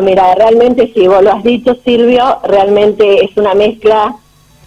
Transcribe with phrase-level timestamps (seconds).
[0.00, 4.16] mira, realmente sí, vos lo has dicho, Silvio, realmente es una mezcla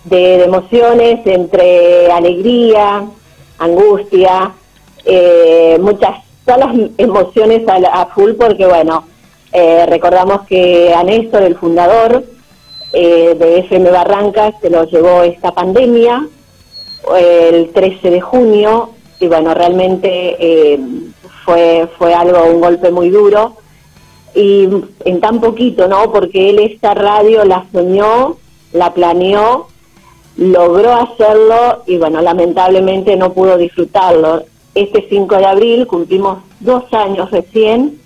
[0.05, 3.05] de, emociones entre alegría,
[3.59, 4.53] angustia,
[5.05, 9.05] eh, muchas, todas las emociones a, full porque, bueno,
[9.51, 12.23] eh, recordamos que a Néstor, el fundador
[12.93, 16.27] eh, de FM Barrancas, se lo llevó esta pandemia
[17.17, 20.77] el 13 de junio y, bueno, realmente
[21.45, 23.55] fue, fue algo, un golpe muy duro
[24.37, 24.69] y
[25.03, 26.11] en tan poquito, ¿no?
[26.11, 28.37] Porque él esta radio la soñó,
[28.71, 29.67] la planeó,
[30.37, 34.43] logró hacerlo y bueno, lamentablemente no pudo disfrutarlo.
[34.75, 37.99] Este 5 de abril cumplimos dos años recién,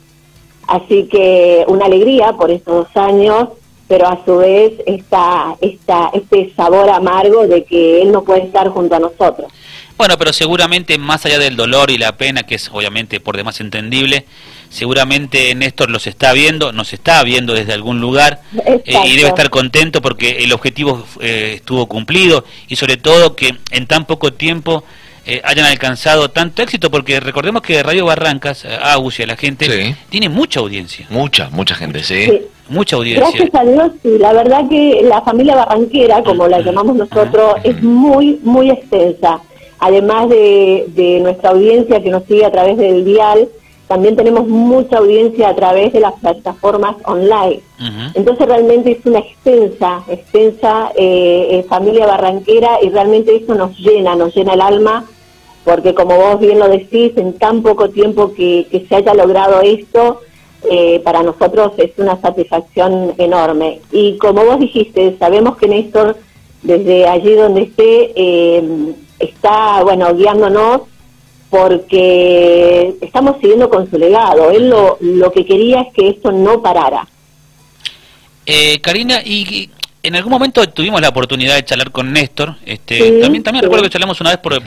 [0.67, 3.49] así que una alegría por estos dos años,
[3.89, 8.69] pero a su vez está esta, este sabor amargo de que él no puede estar
[8.69, 9.51] junto a nosotros.
[10.01, 13.61] Bueno, pero seguramente más allá del dolor y la pena, que es obviamente por demás
[13.61, 14.25] entendible,
[14.67, 19.51] seguramente Néstor los está viendo, nos está viendo desde algún lugar eh, y debe estar
[19.51, 24.83] contento porque el objetivo eh, estuvo cumplido y sobre todo que en tan poco tiempo
[25.27, 29.95] eh, hayan alcanzado tanto éxito porque recordemos que Radio Barrancas, Agus y a la gente,
[30.09, 31.05] tiene mucha audiencia.
[31.11, 32.47] Mucha, mucha gente, sí.
[32.69, 33.29] Mucha audiencia.
[33.29, 34.17] Gracias a Dios, sí.
[34.17, 39.41] La verdad que la familia barranquera, como la llamamos nosotros, es muy, muy extensa.
[39.81, 43.49] Además de, de nuestra audiencia que nos sigue a través del dial,
[43.91, 47.59] también tenemos mucha audiencia a través de las plataformas online.
[48.13, 54.15] Entonces realmente es una extensa, extensa eh, eh, familia barranquera y realmente eso nos llena,
[54.15, 55.03] nos llena el alma,
[55.65, 60.21] porque como vos bien lo decís, en tan poco tiempo que, se haya logrado esto,
[60.69, 63.81] eh, para nosotros es una satisfacción enorme.
[63.91, 66.15] Y como vos dijiste, sabemos que Néstor,
[66.63, 68.63] desde allí donde esté,
[69.21, 70.81] está, bueno, guiándonos
[71.49, 74.51] porque estamos siguiendo con su legado.
[74.51, 77.07] Él lo, lo que quería es que esto no parara.
[78.45, 79.69] Eh, Karina, y,
[80.03, 82.55] en algún momento tuvimos la oportunidad de charlar con Néstor.
[82.65, 84.63] Este, también también recuerdo que charlamos una vez por,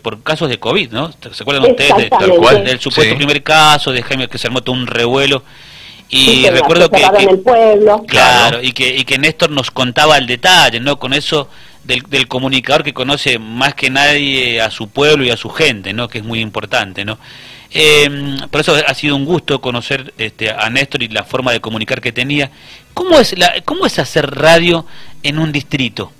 [0.00, 1.10] por, casos de COVID, ¿no?
[1.32, 4.62] ¿Se acuerdan ustedes de, tal cual, del supuesto primer caso de Jaime que se armó
[4.62, 5.42] todo un revuelo?
[6.10, 8.04] Y recuerdo que, en el pueblo.
[8.06, 10.98] Claro, y que, y que Néstor nos contaba el detalle, ¿no?
[10.98, 11.48] Con eso
[11.88, 16.08] del, comunicador que conoce más que nadie a su pueblo y a su gente, ¿no?
[16.08, 17.18] Que es muy importante, ¿no?
[17.70, 21.60] Eh, por eso ha sido un gusto conocer este, a Néstor y la forma de
[21.60, 22.50] comunicar que tenía.
[22.94, 24.84] ¿Cómo es, la, cómo es hacer radio
[25.22, 26.10] en un distrito?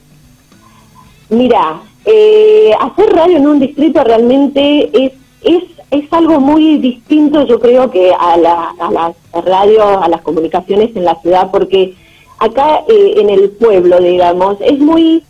[1.28, 5.12] Mira, eh, hacer radio en un distrito realmente es,
[5.42, 10.22] es, es algo muy distinto, yo creo, que a, la, a las radios, a las
[10.22, 11.94] comunicaciones en la ciudad, porque
[12.38, 15.22] acá eh, en el pueblo, digamos, es muy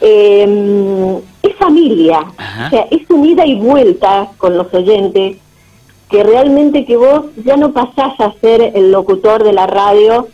[0.00, 5.38] eh, es familia, o sea, es unida y vuelta con los oyentes,
[6.10, 10.28] que realmente que vos ya no pasás a ser el locutor de la radio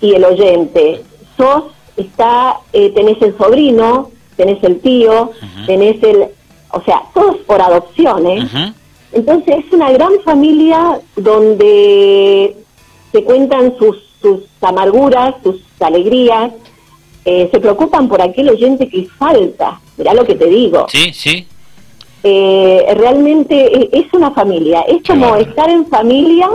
[0.00, 1.02] y el oyente,
[1.36, 1.64] sos,
[1.96, 5.30] está, eh, tenés el sobrino, tenés el tío,
[5.66, 6.26] tenés el,
[6.70, 8.50] o sea, todos por adopciones,
[9.12, 12.56] entonces es una gran familia donde
[13.12, 16.50] se cuentan sus, sus amarguras, sus alegrías,
[17.24, 19.80] eh, se preocupan por aquel oyente que falta.
[19.96, 20.86] Mirá lo que te digo.
[20.90, 21.46] Sí, sí.
[22.22, 24.82] Eh, realmente eh, es una familia.
[24.82, 26.50] Es como estar en familia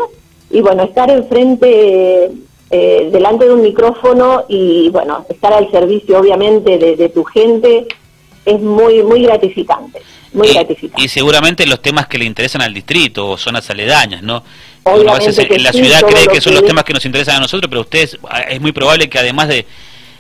[0.51, 2.31] y, bueno, estar enfrente,
[2.69, 7.87] delante de un micrófono y, bueno, estar al servicio, obviamente, de, tu gente
[8.45, 10.01] es muy, muy gratificante.
[10.33, 11.03] Muy y, gratificante.
[11.03, 14.43] Y seguramente los temas que le interesan al distrito o zonas aledañas, ¿no?
[14.85, 17.39] Uno a veces en la ciudad cree que son los temas que nos interesan a
[17.39, 18.17] nosotros, pero ustedes,
[18.49, 19.65] es muy probable que además de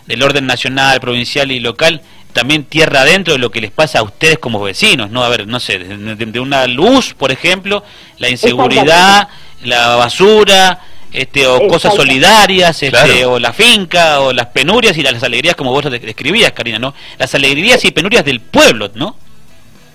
[0.09, 2.01] del orden nacional, provincial y local,
[2.33, 5.23] también tierra adentro de lo que les pasa a ustedes como vecinos, ¿no?
[5.23, 7.83] A ver, no sé, de, una luz, por ejemplo,
[8.17, 9.29] la inseguridad,
[9.63, 10.79] la basura,
[11.13, 15.71] este, o cosas solidarias, este, o la finca, o las penurias y las alegrías, como
[15.71, 16.95] vos describías, Karina, ¿no?
[17.19, 19.15] Las alegrías y penurias del pueblo, ¿no?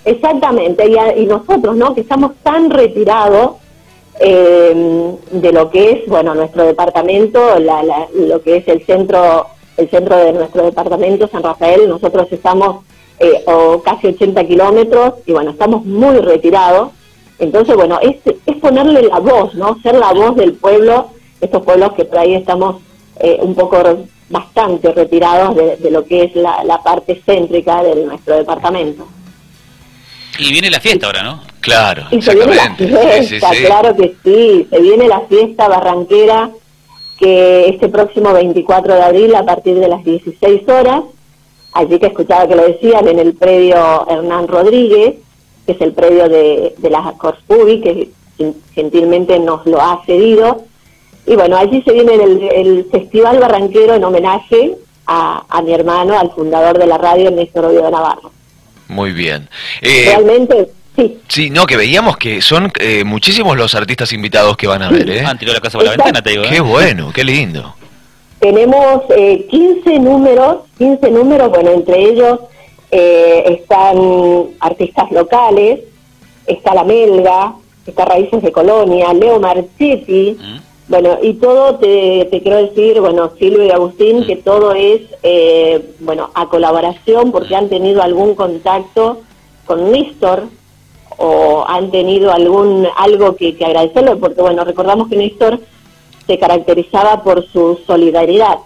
[0.05, 1.93] Exactamente, y, nosotros, ¿no?
[1.93, 3.55] Que estamos tan retirados
[4.21, 10.17] eh, de lo que es, bueno, nuestro departamento, lo que es el centro el centro
[10.17, 12.85] de nuestro departamento, San Rafael, nosotros estamos
[13.19, 16.91] eh, o casi 80 kilómetros y bueno, estamos muy retirados.
[17.39, 19.79] Entonces, bueno, es, es ponerle la voz, ¿no?
[19.81, 21.09] Ser la voz del pueblo,
[21.41, 22.81] estos pueblos que por ahí estamos
[23.19, 23.81] eh, un poco
[24.29, 29.07] bastante retirados de, lo que es la, la, parte céntrica de nuestro departamento.
[30.37, 31.41] Y viene la fiesta ahora, ¿no?
[31.61, 36.51] Claro, y se viene la fiesta, claro que sí, se viene la fiesta barranquera
[37.19, 41.03] que este próximo 24 de abril a partir de las 16 horas,
[41.73, 45.15] allí que escuchaba que lo decían en el predio Hernán Rodríguez,
[45.65, 48.09] que es el predio de, de la Corspubi, que
[48.73, 50.63] gentilmente nos lo ha cedido,
[51.27, 54.75] Y bueno, allí se viene el, Festival Barranquero en homenaje
[55.07, 58.31] a, mi hermano, al fundador de la radio, Néstor Oviedo Navarro.
[58.87, 59.49] Muy bien.
[59.81, 61.19] Eh, Realmente, sí.
[61.27, 65.09] Sí, no, que veíamos que son eh, muchísimos los artistas invitados que van a ver,
[65.09, 65.25] ¿eh?
[65.25, 66.43] Han tirado la casa por la ventana, te digo.
[66.49, 67.75] Qué bueno, qué lindo.
[68.39, 72.39] Tenemos 15 números, 15 números, bueno, entre ellos
[72.91, 73.97] están
[74.59, 75.79] artistas locales,
[76.45, 77.55] está La Melga,
[77.85, 80.59] está Raíces de Colonia, Leo Marchetti, mm.
[80.87, 84.25] bueno, y todo te, quiero decir, bueno, Silvio y Agustín, mm.
[84.25, 89.21] que todo es, eh, bueno, a colaboración porque han tenido algún contacto
[89.65, 90.43] con Néstor
[91.17, 95.59] o han tenido algún algo que, que agradecerle, porque bueno, recordamos que Néstor
[96.27, 98.59] se caracterizaba por su solidaridad.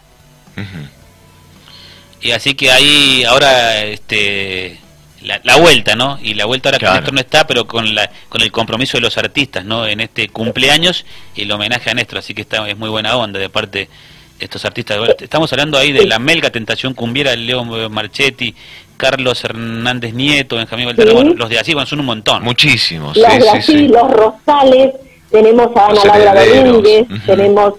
[2.21, 4.79] Y así que ahí ahora este
[5.21, 6.17] la, vuelta, ¿no?
[6.21, 9.01] Y la vuelta ahora que Néstor no está, pero con la con el compromiso de
[9.01, 9.87] los artistas, ¿no?
[9.87, 11.05] En este cumpleaños
[11.35, 13.89] y el homenaje a Néstor, así que está es muy buena onda de parte
[14.37, 14.97] de estos artistas.
[15.19, 18.55] Estamos hablando ahí de la Melga Tentación Cumbiera, Leo Marchetti,
[18.99, 22.43] Carlos Hernández Nieto, Benjamín Valderrama, los de así, bueno, son un montón.
[22.43, 23.15] Muchísimos.
[23.15, 24.93] Los de así, los Rosales,
[25.31, 27.75] tenemos a Ana Laura Domínguez, tenemos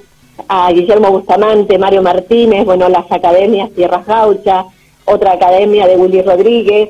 [0.49, 4.65] a Guillermo Bustamante, Mario Martínez, bueno, las academias Tierras Gaucha,
[5.05, 6.89] otra academia de Willy Rodríguez,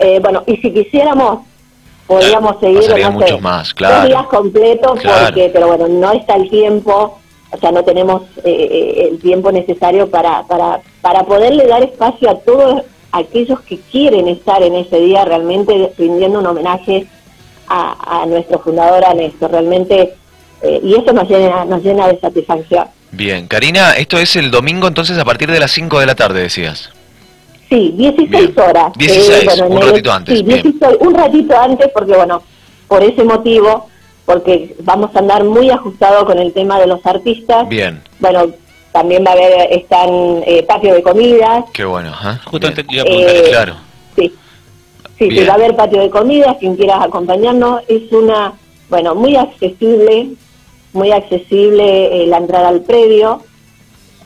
[0.00, 1.46] eh, bueno, y si quisiéramos,
[2.06, 3.74] podríamos seguir, no sé, más,
[4.06, 7.18] días completos, porque, pero bueno, no está el tiempo,
[7.50, 12.28] o sea, no tenemos eh, eh, el tiempo necesario para, para, para poderle dar espacio
[12.28, 12.82] a todos
[13.18, 17.06] aquellos que quieren estar en ese día realmente rindiendo un homenaje
[17.68, 20.14] a, a nuestro fundador, a Néstor, realmente,
[20.82, 22.86] y eso nos llena, nos llena de satisfacción.
[23.12, 26.42] Bien, Karina, esto es el domingo entonces a partir de las 5 de la tarde,
[26.42, 26.90] decías.
[27.68, 28.92] Sí, 16 horas.
[28.96, 30.38] 16, eh, un ratito antes.
[30.38, 32.42] Sí, un ratito antes porque, bueno,
[32.86, 33.88] por ese motivo,
[34.24, 37.68] porque vamos a andar muy ajustados con el tema de los artistas.
[37.68, 38.02] Bien.
[38.20, 38.52] Bueno,
[38.96, 40.08] también va a haber, están
[40.46, 41.64] eh, patio de comidas.
[41.74, 42.38] Qué bueno, ¿eh?
[42.46, 43.74] Justamente iba a preguntar, claro.
[44.16, 44.32] Sí,
[45.18, 47.82] sí, sí, va a haber patio de comidas, quien quieras acompañarnos.
[47.88, 48.54] Es una,
[48.88, 50.28] bueno, muy accesible,
[50.94, 53.42] muy accesible la entrada al predio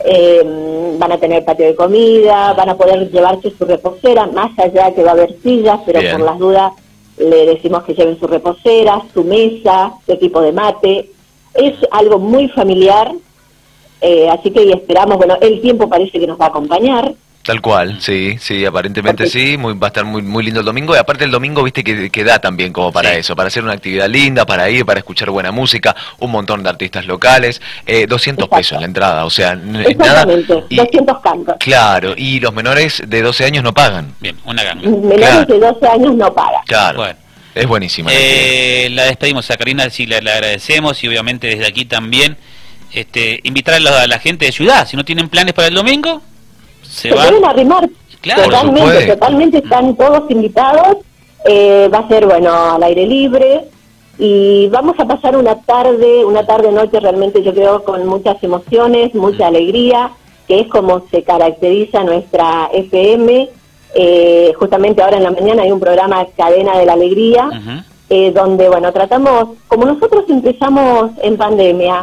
[0.04, 4.94] eh, van a tener patio de comida, van a poder llevarse su reposera, más allá
[4.94, 6.72] que va a haber sillas, pero por las dudas
[7.18, 11.10] le decimos que lleven su reposera, su mesa, su equipo de mate.
[11.54, 13.12] Es algo muy familiar,
[14.00, 17.96] eh, así que esperamos, bueno, el tiempo parece que nos va a acompañar, Tal cual,
[18.00, 21.24] sí, sí, aparentemente sí, muy, va a estar muy, muy lindo el domingo y aparte
[21.24, 24.68] el domingo, viste, que, da también como para eso, para hacer una actividad linda, para
[24.68, 29.24] ir, para escuchar buena música, un montón de artistas locales, eh, 200 pesos la entrada,
[29.24, 30.26] o sea, nada...
[30.68, 31.56] Y, 200 cantos.
[31.60, 34.14] Claro, y los menores de 12 años no pagan.
[34.20, 34.88] Bien, una ganga.
[34.88, 36.60] Menores de 12 años no pagan.
[36.66, 37.06] Claro.
[37.54, 38.10] Es buenísima.
[38.12, 42.36] Eh, la despedimos a Karina, sí, le, agradecemos y obviamente desde aquí también
[42.92, 45.74] este, invitar a la, a la gente de ciudad, si no tienen planes para el
[45.74, 46.20] domingo,
[46.82, 47.88] se, pueden arrimar.
[48.22, 50.98] totalmente, totalmente están todos invitados.
[51.46, 53.64] Eh, va a ser, bueno, al aire libre
[54.18, 59.46] y vamos a pasar una tarde, una tarde-noche realmente yo creo con muchas emociones, mucha
[59.46, 60.10] alegría,
[60.46, 63.48] que es como se caracteriza nuestra FM.
[63.94, 67.48] Eh, justamente ahora en la mañana hay un programa Cadena de la Alegría,
[68.10, 72.02] eh, donde, bueno, tratamos, como nosotros empezamos en pandemia,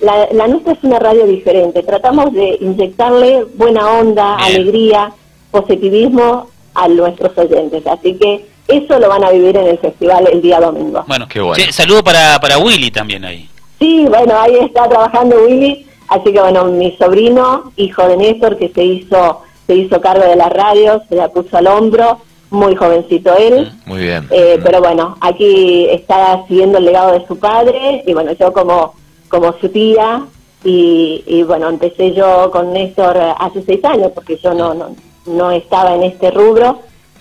[0.00, 1.82] la, nuestra es una radio diferente.
[1.82, 5.12] Tratamos de inyectarle buena onda, alegría,
[5.50, 7.86] positivismo a nuestros oyentes.
[7.86, 11.04] Así que eso lo van a vivir en el festival el día domingo.
[11.08, 11.64] Bueno, qué bueno.
[11.72, 13.48] saludo para, para Willy también ahí.
[13.78, 15.86] Sí, bueno, ahí está trabajando Willy.
[16.08, 20.34] Así que bueno, mi sobrino, hijo de Néstor, que se hizo se hizo cargo de
[20.34, 22.18] la radio, se la puso al hombro,
[22.50, 23.70] muy jovencito él.
[23.84, 24.26] Mm, muy bien.
[24.30, 24.62] Eh, mm.
[24.64, 28.94] Pero bueno, aquí está siguiendo el legado de su padre y bueno, yo como
[29.28, 30.22] como su tía
[30.64, 34.94] y, bueno, empecé yo con Néstor hace seis años porque yo no, no,
[35.26, 36.80] no estaba en este rubro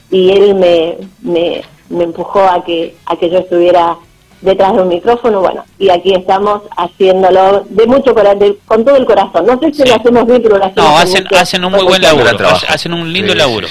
[0.09, 3.97] y él me, me, me empujó a que, a que yo estuviera
[4.41, 9.05] detrás de un micrófono, bueno, y aquí estamos haciéndolo de mucho corazón, con todo el
[9.05, 9.45] corazón.
[9.45, 12.01] No sé si lo hacemos bien, pero lo hacemos No, hacen, hacen un muy buen
[12.01, 12.29] laburo,
[12.67, 13.67] hacen un lindo laburo.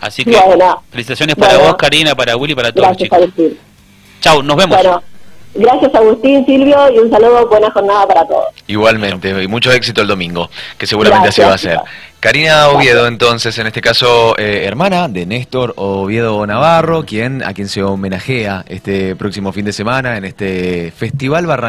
[0.00, 0.38] Así que
[0.90, 3.18] felicitaciones para vos, Karina, para Willy, para todos los chicos.
[4.20, 4.78] Chau, nos vemos.
[5.54, 8.46] Gracias Agustín, Silvio, y un saludo, buena jornada para todos.
[8.66, 11.80] Igualmente, y mucho éxito el domingo, que seguramente así va a ser.
[12.20, 17.68] Karina Oviedo, entonces, en este caso, eh, hermana de Néstor Oviedo Navarro, quien, a quien
[17.68, 21.68] se homenajea este próximo fin de semana en este Festival Barranquilla.